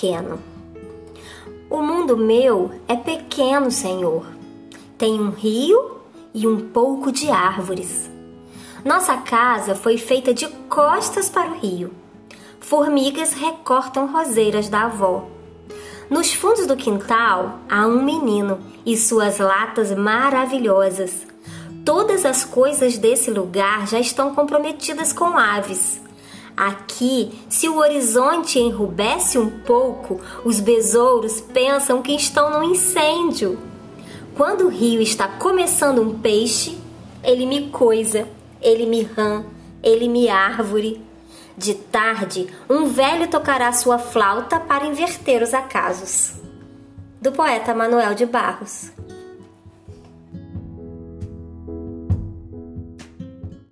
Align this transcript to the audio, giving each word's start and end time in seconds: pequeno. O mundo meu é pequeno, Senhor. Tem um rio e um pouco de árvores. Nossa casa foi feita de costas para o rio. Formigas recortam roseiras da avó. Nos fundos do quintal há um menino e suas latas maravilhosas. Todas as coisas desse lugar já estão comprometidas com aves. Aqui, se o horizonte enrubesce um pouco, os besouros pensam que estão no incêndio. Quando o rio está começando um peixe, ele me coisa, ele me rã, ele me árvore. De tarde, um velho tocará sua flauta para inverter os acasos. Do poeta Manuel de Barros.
pequeno. 0.00 0.40
O 1.68 1.82
mundo 1.82 2.16
meu 2.16 2.70
é 2.88 2.96
pequeno, 2.96 3.70
Senhor. 3.70 4.24
Tem 4.96 5.20
um 5.20 5.28
rio 5.28 5.98
e 6.32 6.46
um 6.46 6.68
pouco 6.70 7.12
de 7.12 7.30
árvores. 7.30 8.10
Nossa 8.82 9.18
casa 9.18 9.74
foi 9.74 9.98
feita 9.98 10.32
de 10.32 10.48
costas 10.70 11.28
para 11.28 11.50
o 11.50 11.58
rio. 11.58 11.92
Formigas 12.58 13.34
recortam 13.34 14.10
roseiras 14.10 14.70
da 14.70 14.84
avó. 14.84 15.28
Nos 16.08 16.32
fundos 16.32 16.66
do 16.66 16.76
quintal 16.76 17.58
há 17.68 17.86
um 17.86 18.02
menino 18.02 18.58
e 18.86 18.96
suas 18.96 19.38
latas 19.38 19.94
maravilhosas. 19.94 21.26
Todas 21.84 22.24
as 22.24 22.42
coisas 22.42 22.96
desse 22.96 23.30
lugar 23.30 23.86
já 23.86 24.00
estão 24.00 24.34
comprometidas 24.34 25.12
com 25.12 25.36
aves. 25.36 26.00
Aqui, 26.60 27.40
se 27.48 27.70
o 27.70 27.78
horizonte 27.78 28.58
enrubesce 28.58 29.38
um 29.38 29.48
pouco, 29.60 30.20
os 30.44 30.60
besouros 30.60 31.40
pensam 31.40 32.02
que 32.02 32.12
estão 32.12 32.50
no 32.50 32.62
incêndio. 32.62 33.58
Quando 34.36 34.66
o 34.66 34.68
rio 34.68 35.00
está 35.00 35.26
começando 35.26 36.02
um 36.02 36.18
peixe, 36.18 36.76
ele 37.24 37.46
me 37.46 37.70
coisa, 37.70 38.28
ele 38.60 38.84
me 38.84 39.00
rã, 39.00 39.42
ele 39.82 40.06
me 40.06 40.28
árvore. 40.28 41.02
De 41.56 41.72
tarde, 41.72 42.46
um 42.68 42.88
velho 42.88 43.26
tocará 43.28 43.72
sua 43.72 43.98
flauta 43.98 44.60
para 44.60 44.84
inverter 44.84 45.42
os 45.42 45.54
acasos. 45.54 46.34
Do 47.22 47.32
poeta 47.32 47.74
Manuel 47.74 48.12
de 48.14 48.26
Barros. 48.26 48.92